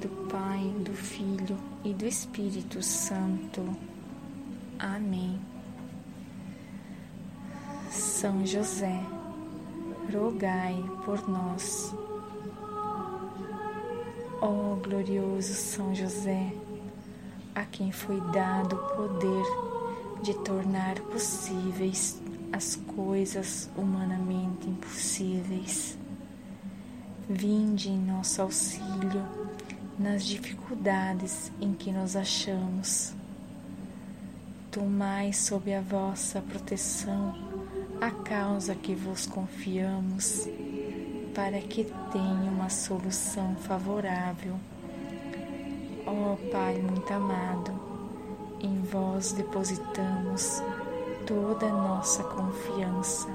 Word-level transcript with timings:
do 0.00 0.08
Pai, 0.28 0.72
do 0.84 0.92
Filho 0.92 1.56
e 1.84 1.92
do 1.92 2.06
Espírito 2.06 2.82
Santo. 2.82 3.76
Amém. 4.78 5.40
São 7.90 8.46
José, 8.46 9.00
rogai 10.12 10.76
por 11.04 11.28
nós. 11.28 11.94
Ó 14.40 14.76
glorioso 14.76 15.52
São 15.54 15.94
José, 15.94 16.52
a 17.54 17.64
quem 17.64 17.90
foi 17.90 18.20
dado 18.32 18.76
o 18.76 18.96
poder 18.96 19.44
de 20.22 20.34
tornar 20.44 21.00
possíveis 21.00 22.20
as 22.52 22.76
coisas 22.76 23.68
humanamente 23.76 24.68
impossíveis. 24.68 25.98
Vinde 27.28 27.90
em 27.90 27.98
nosso 27.98 28.40
auxílio 28.40 29.24
nas 29.98 30.24
dificuldades 30.24 31.50
em 31.60 31.72
que 31.72 31.90
nos 31.90 32.14
achamos. 32.14 33.14
Tomai 34.70 35.32
sob 35.32 35.74
a 35.74 35.80
vossa 35.80 36.40
proteção 36.40 37.34
a 38.00 38.10
causa 38.10 38.74
que 38.76 38.94
vos 38.94 39.26
confiamos, 39.26 40.48
para 41.34 41.60
que 41.60 41.84
tenha 42.12 42.50
uma 42.50 42.68
solução 42.68 43.56
favorável. 43.56 44.54
Ó 46.06 46.36
Pai 46.50 46.78
muito 46.78 47.12
amado, 47.12 47.72
em 48.60 48.80
vós 48.82 49.32
depositamos 49.32 50.62
toda 51.26 51.66
a 51.66 51.72
nossa 51.72 52.22
confiança. 52.22 53.28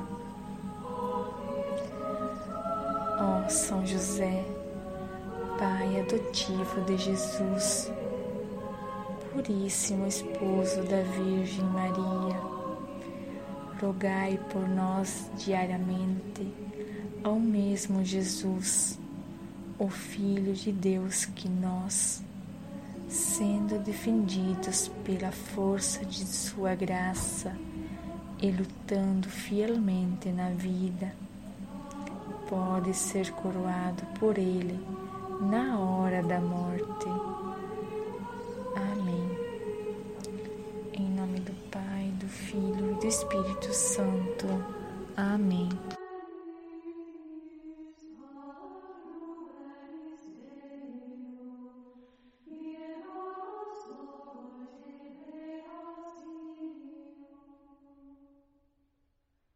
Ó 3.20 3.50
São 3.50 3.86
José, 3.86 4.46
Pai 5.64 5.98
adotivo 6.02 6.82
de 6.82 6.98
Jesus, 6.98 7.90
puríssimo 9.32 10.06
esposo 10.06 10.84
da 10.84 11.02
Virgem 11.04 11.64
Maria, 11.64 12.38
rogai 13.82 14.38
por 14.52 14.68
nós 14.68 15.32
diariamente 15.38 16.54
ao 17.24 17.40
mesmo 17.40 18.04
Jesus, 18.04 19.00
o 19.80 19.88
Filho 19.88 20.52
de 20.52 20.70
Deus 20.70 21.24
que 21.24 21.48
nós, 21.48 22.22
sendo 23.08 23.80
defendidos 23.80 24.92
pela 25.06 25.32
força 25.32 26.04
de 26.04 26.26
Sua 26.26 26.76
graça 26.76 27.56
e 28.42 28.52
lutando 28.52 29.30
fielmente 29.30 30.28
na 30.28 30.50
vida, 30.50 31.16
pode 32.50 32.94
ser 32.94 33.32
coroado 33.32 34.04
por 34.20 34.38
Ele 34.38 34.78
na 35.42 35.80
hora 35.80 36.22
da 36.24 36.40
morte. 36.40 37.08
Amém. 38.76 39.38
Em 40.94 41.10
nome 41.10 41.40
do 41.40 41.54
Pai, 41.70 42.12
do 42.20 42.28
Filho 42.28 42.92
e 42.92 43.00
do 43.00 43.08
Espírito 43.08 43.74
Santo. 43.74 44.48
Amém. 45.16 45.70